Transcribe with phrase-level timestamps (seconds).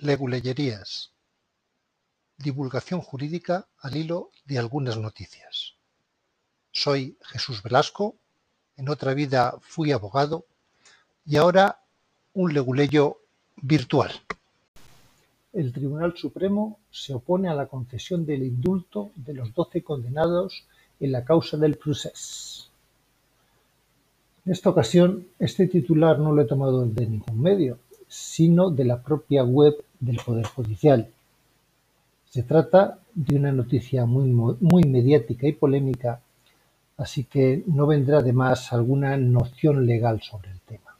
[0.00, 1.10] Leguleyerías:
[2.36, 5.74] Divulgación jurídica al hilo de algunas noticias.
[6.70, 8.14] Soy Jesús Velasco,
[8.76, 10.46] en otra vida fui abogado
[11.26, 11.80] y ahora
[12.34, 13.18] un leguleyo
[13.56, 14.12] virtual.
[15.52, 20.64] El Tribunal Supremo se opone a la concesión del indulto de los doce condenados
[21.00, 22.70] en la causa del Procés.
[24.46, 29.02] En esta ocasión, este titular no lo he tomado de ningún medio, sino de la
[29.02, 31.08] propia web del Poder Judicial.
[32.28, 36.20] Se trata de una noticia muy, muy mediática y polémica,
[36.96, 40.96] así que no vendrá de más alguna noción legal sobre el tema.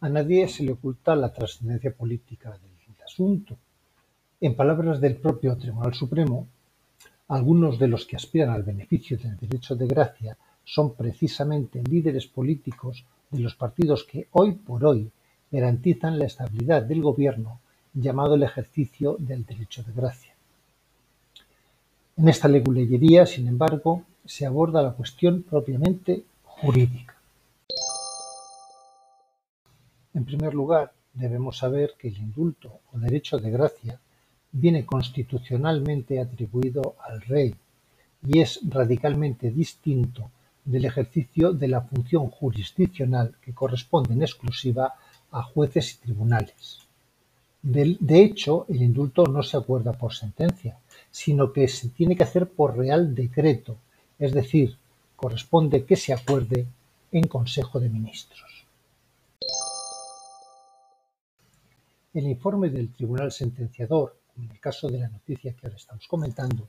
[0.00, 2.72] A nadie se le oculta la trascendencia política del
[3.04, 3.58] asunto.
[4.40, 6.48] En palabras del propio Tribunal Supremo,
[7.28, 13.04] algunos de los que aspiran al beneficio del derecho de gracia son precisamente líderes políticos
[13.30, 15.10] de los partidos que hoy por hoy
[15.52, 17.60] garantizan la estabilidad del gobierno
[17.92, 20.32] llamado el ejercicio del derecho de gracia.
[22.16, 27.14] En esta leguleyería, sin embargo, se aborda la cuestión propiamente jurídica.
[30.14, 34.00] En primer lugar, debemos saber que el indulto o derecho de gracia
[34.52, 37.54] viene constitucionalmente atribuido al rey
[38.26, 40.30] y es radicalmente distinto
[40.64, 44.94] del ejercicio de la función jurisdiccional que corresponde en exclusiva
[45.32, 46.80] a jueces y tribunales.
[47.62, 50.78] De hecho, el indulto no se acuerda por sentencia,
[51.10, 53.76] sino que se tiene que hacer por real decreto,
[54.18, 54.76] es decir,
[55.16, 56.66] corresponde que se acuerde
[57.12, 58.66] en Consejo de Ministros.
[62.14, 66.68] El informe del Tribunal Sentenciador, en el caso de la noticia que ahora estamos comentando,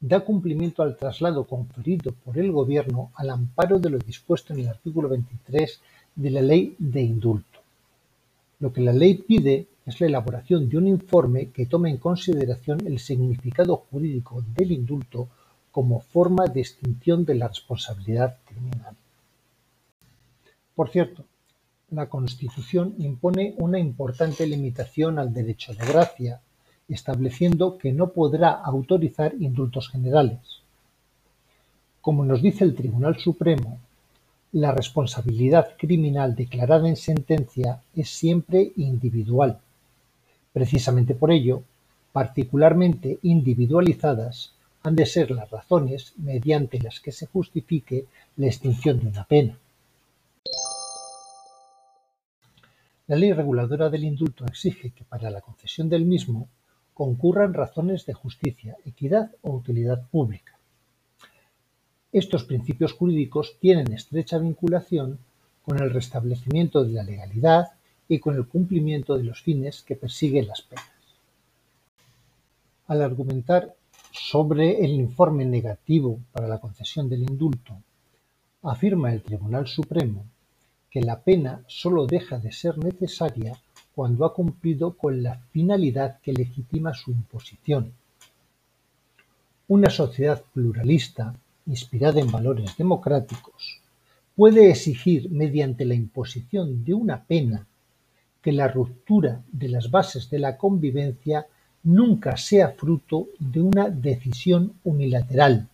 [0.00, 4.68] da cumplimiento al traslado conferido por el Gobierno al amparo de lo dispuesto en el
[4.68, 5.80] artículo 23
[6.14, 7.57] de la Ley de Indulto.
[8.60, 12.86] Lo que la ley pide es la elaboración de un informe que tome en consideración
[12.86, 15.28] el significado jurídico del indulto
[15.70, 18.96] como forma de extinción de la responsabilidad criminal.
[20.74, 21.24] Por cierto,
[21.90, 26.40] la Constitución impone una importante limitación al derecho de gracia
[26.88, 30.38] estableciendo que no podrá autorizar indultos generales.
[32.00, 33.78] Como nos dice el Tribunal Supremo,
[34.52, 39.60] la responsabilidad criminal declarada en sentencia es siempre individual.
[40.52, 41.62] Precisamente por ello,
[42.12, 49.08] particularmente individualizadas han de ser las razones mediante las que se justifique la extinción de
[49.08, 49.58] una pena.
[53.06, 56.48] La ley reguladora del indulto exige que para la concesión del mismo
[56.94, 60.57] concurran razones de justicia, equidad o utilidad pública.
[62.12, 65.18] Estos principios jurídicos tienen estrecha vinculación
[65.64, 67.72] con el restablecimiento de la legalidad
[68.08, 70.88] y con el cumplimiento de los fines que persiguen las penas.
[72.86, 73.74] Al argumentar
[74.12, 77.76] sobre el informe negativo para la concesión del indulto,
[78.62, 80.24] afirma el Tribunal Supremo
[80.90, 83.58] que la pena sólo deja de ser necesaria
[83.94, 87.92] cuando ha cumplido con la finalidad que legitima su imposición.
[89.66, 91.34] Una sociedad pluralista,
[91.68, 93.80] inspirada en valores democráticos,
[94.34, 97.66] puede exigir mediante la imposición de una pena
[98.42, 101.46] que la ruptura de las bases de la convivencia
[101.82, 105.68] nunca sea fruto de una decisión unilateral,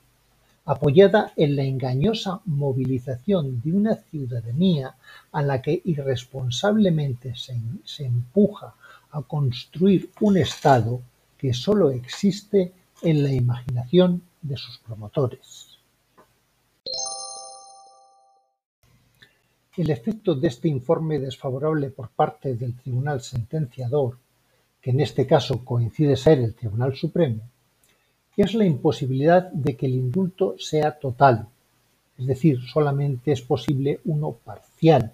[0.65, 4.95] apoyada en la engañosa movilización de una ciudadanía
[5.31, 8.75] a la que irresponsablemente se, empuja
[9.11, 11.01] a construir un Estado
[11.37, 12.73] que sólo existe
[13.03, 15.74] en la imaginación de sus promotores.
[19.77, 24.19] El efecto de este informe desfavorable por parte del tribunal sentenciador,
[24.81, 27.43] que en este caso coincide ser el Tribunal Supremo,
[28.37, 31.49] es la imposibilidad de que el indulto sea total,
[32.17, 35.13] es decir, solamente es posible uno parcial,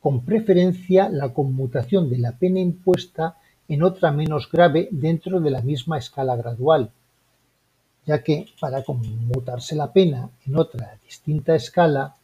[0.00, 3.36] con preferencia la conmutación de la pena impuesta
[3.68, 6.90] en otra menos grave dentro de la misma escala gradual,
[8.06, 12.16] ya que para conmutarse la pena en otra distinta escala